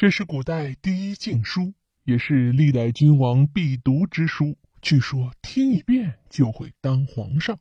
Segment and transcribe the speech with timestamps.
[0.00, 1.74] 这是古代第一禁书，
[2.04, 4.56] 也是历代君王必读之书。
[4.80, 7.58] 据说听一遍就会当皇上。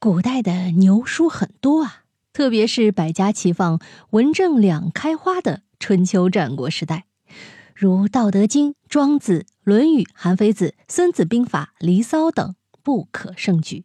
[0.00, 3.78] 古代的牛书很多啊，特别是百家齐放、
[4.12, 7.04] 文正两开花的春秋战国时代，
[7.74, 13.84] 如《道德经》《庄子》《论语》《韩非子》《孙子兵法》《离骚》等，不可胜举。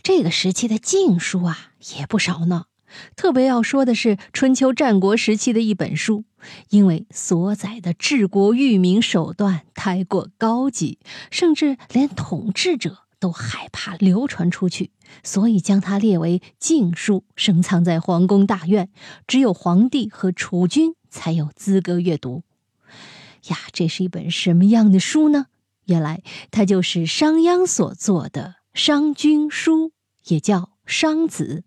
[0.00, 2.66] 这个时期的禁书啊，也不少呢。
[3.16, 6.24] 特别要说的是春秋战国时期的一本书，
[6.70, 10.98] 因为所载的治国育民手段太过高级，
[11.30, 14.90] 甚至连统治者都害怕流传出去，
[15.22, 18.90] 所以将它列为禁书，深藏在皇宫大院，
[19.26, 22.42] 只有皇帝和储君才有资格阅读。
[23.48, 25.46] 呀，这是一本什么样的书呢？
[25.86, 29.88] 原来它就是商鞅所作的《商君书》，
[30.26, 31.64] 也叫《商子》。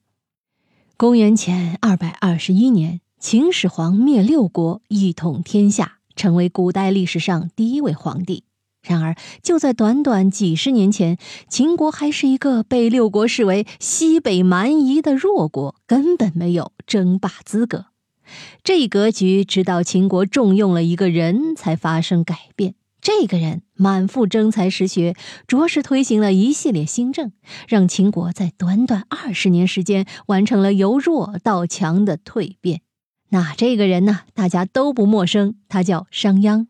[0.99, 8.43] 公元前二百二十一年，秦始皇灭六国，一统天下，成为古代历史上第一位皇帝。
[8.81, 17.85] 然而，就在短短几十年前，秦国还是一个被六国视为西北蛮夷的弱国，根本没有争霸资格。
[18.61, 22.75] 这一格局，直到秦国重用了一个人才发生改变。
[23.01, 25.15] 这个人满腹真才实学，
[25.47, 27.31] 着实推行了一系列新政，
[27.67, 32.81] 让秦国在短短二十年时间完成了由弱到强的蜕变。
[33.29, 36.67] 那这个人呢，大家都不陌生，他叫商鞅。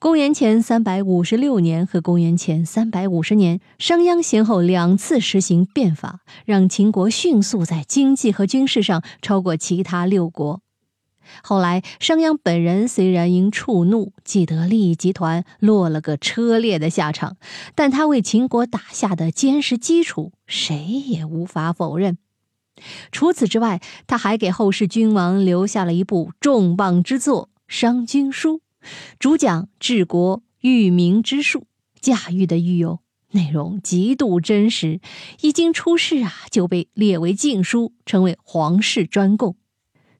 [0.00, 10.62] 公元前三百五十六年和公元前三百五十年，商鞅先后两次实行变法，让秦国迅速在经济和军事上超过其他六国。
[11.42, 17.36] 后来，商鞅本人虽然因触怒既得利益集团落了个车裂的下场，
[17.74, 22.18] 但他为秦国打下的坚实基础，谁也无法否认。
[23.12, 28.56] 除此之外，他还给后世君王留下了一部重磅之作《商君书》，
[29.18, 31.66] 主讲治国育民之术，
[32.00, 33.00] 驾驭的御有，
[33.32, 35.00] 内容极度真实，
[35.42, 39.52] 一经出世啊，就被列为禁书，成为皇室专供。《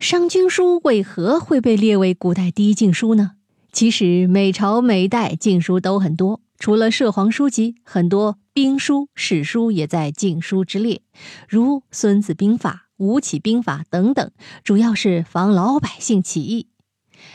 [0.00, 3.32] 商君书》为何会被列为古代第一禁书呢？
[3.70, 11.02] 其实每朝每代禁书都很多，除了涉黄书籍，很多兵书、史书也在禁书之列，
[11.46, 14.30] 如《孙子兵法》《吴起兵法》等等，
[14.64, 16.68] 主要是防老百姓起义。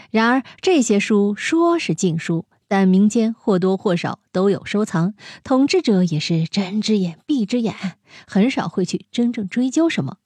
[0.10, 7.76] 然而这些书说是禁书，但民间或多或少都有收藏，统治者也是睁只眼闭只眼，
[8.26, 10.18] 很少会去真正追究什么。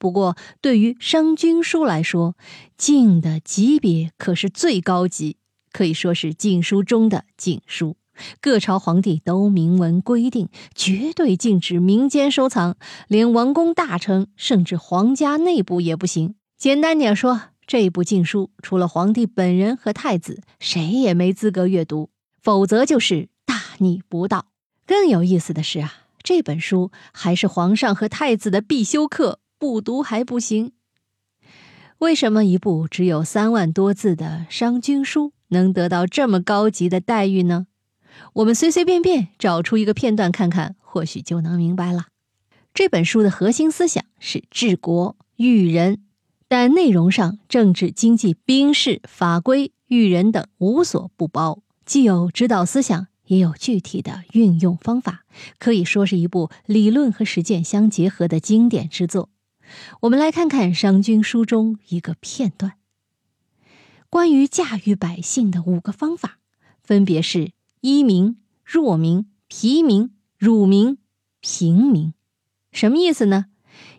[0.00, 2.34] 不过，对于《商君书》来说，
[2.78, 5.36] 禁的级别可是最高级，
[5.72, 7.98] 可以说是禁书中的禁书。
[8.40, 12.78] 各朝皇帝都明文规定，绝对禁止民间收藏，
[13.08, 16.34] 连王公大臣，甚至皇家内部也不行。
[16.56, 22.08] 简单点说，这部禁书除了皇帝本人和太子，谁也没资格阅读，
[22.42, 24.46] 否则就是大逆不道。
[24.86, 29.40] 更有意思的是啊，这本书还是皇上和太子的必修课。
[29.60, 30.72] 不读还不行。
[31.98, 37.66] 为什么一部只有三万多字的《商君书》能得到这么高级的待遇呢？
[38.32, 42.06] 我们随随便便找出一个片段看看，或许就能明白了。
[42.72, 46.04] 这本书的核心思想是治国育人，
[46.48, 55.26] 但内容上政治、经济、兵事、法规、育人等无所不包，既有指导思想，也有具体的运用方法，
[55.58, 59.28] 可以说是一部理论和实践相结合的经典之作。
[60.00, 62.74] 我们来看看《商君书》中一个片段，
[64.08, 66.38] 关于驾驭百姓的五个方法，
[66.82, 70.98] 分别是一民、弱民、疲民、辱民、
[71.40, 72.14] 平民。
[72.72, 73.46] 什么意思呢？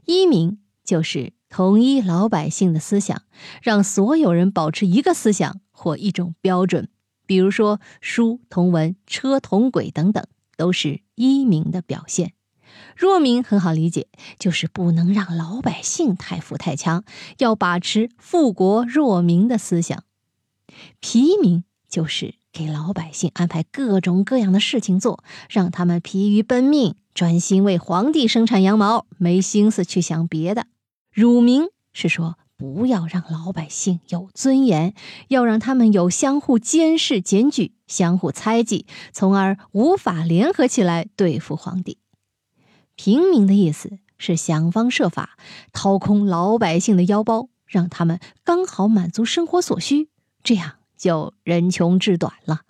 [0.06, 3.22] 一民就是统一老百姓的思想，
[3.62, 6.90] 让所有人保持一个思想或一种标准，
[7.26, 10.26] 比如说书同文、车同轨等等，
[10.58, 12.34] 都是一民的表现。
[12.96, 14.08] 弱民很好理解，
[14.40, 17.04] 就是不能让老百姓太富太强，
[17.38, 20.04] 要把持富国弱民的思想。
[21.00, 30.68] 疲民就是给老百姓安排各种各样的事情做，让他们疲于奔命，专心为皇帝生产羊毛，没心思去想别的。
[31.12, 34.94] 辱民是说不要让老百姓有尊严，
[35.28, 41.98] 要让他们有相互监视、检举、相互猜忌，从而无法联合起来对付皇帝。
[43.04, 45.36] 平民的意思是想方设法
[45.74, 50.10] 掏空老百姓的腰包，让他们刚好满足生活所需，
[50.44, 52.62] 这样就人穷志短了。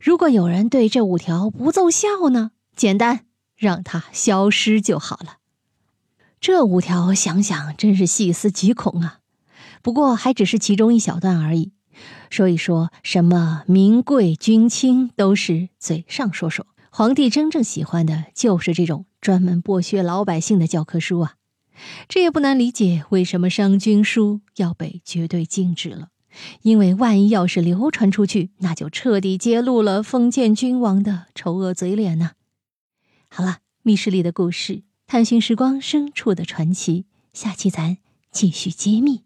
[0.00, 2.50] 如果有人对这五条不奏效呢？
[2.74, 5.36] 简单，让他消失就好了。
[6.40, 9.20] 这五条想想真是细思极恐啊！
[9.82, 11.70] 不过还只是其中一小段而已。
[12.28, 21.36] 说一说什么名贵君轻都是嘴上说说，皇帝真正喜欢的就是这种专门剥削老百姓的教科书啊！
[22.08, 26.08] 这也不难理解为什么商君书要被绝对禁止了，
[26.62, 32.32] 因为万一要是流传出去，那就彻底揭露了封建君王的丑恶嘴脸呢。
[33.28, 37.98] 好了，密室里的故事，探寻时光深处的传奇，下期咱
[38.32, 39.22] 继续揭秘。